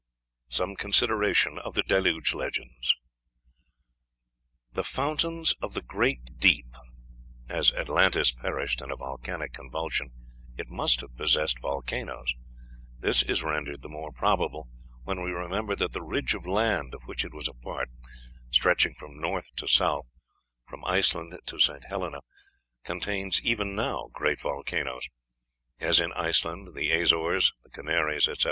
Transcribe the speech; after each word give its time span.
SOME 0.49 0.75
CONSIDERATION 0.77 1.59
OF 1.59 1.75
THE 1.75 1.83
DELUGE 1.83 2.33
LEGENDS. 2.33 2.95
The 4.73 4.83
Fountains 4.83 5.53
of 5.61 5.75
the 5.75 5.83
Great 5.83 6.39
Deep. 6.39 6.65
As 7.47 7.71
Atlantis 7.73 8.31
perished 8.31 8.81
in 8.81 8.89
a 8.89 8.95
volcanic 8.95 9.53
convulsion, 9.53 10.09
it 10.57 10.67
must 10.71 11.01
have 11.01 11.15
possessed 11.15 11.59
volcanoes. 11.61 12.33
This 12.97 13.21
is 13.21 13.43
rendered 13.43 13.83
the 13.83 13.89
more 13.89 14.11
probable 14.11 14.69
when 15.03 15.21
we 15.21 15.29
remember 15.29 15.75
that 15.75 15.93
the 15.93 16.01
ridge 16.01 16.33
of 16.33 16.47
land 16.47 16.95
of 16.95 17.03
which 17.03 17.23
it 17.23 17.35
was 17.35 17.47
a 17.47 17.53
part, 17.53 17.89
stretching 18.49 18.95
from 18.95 19.17
north 19.19 19.53
to 19.57 19.67
south, 19.67 20.07
from 20.67 20.83
Iceland 20.83 21.37
to 21.45 21.59
St. 21.59 21.83
Helena, 21.83 22.21
contains 22.83 23.39
even 23.45 23.75
now 23.75 24.07
great 24.11 24.41
volcanoes 24.41 25.07
as 25.79 25.99
in 25.99 26.11
Iceland, 26.13 26.73
the 26.73 26.89
Azores, 26.91 27.53
the 27.61 27.69
Canaries, 27.69 28.27
etc. 28.27 28.37